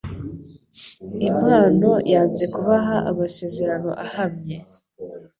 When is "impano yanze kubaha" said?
1.29-2.95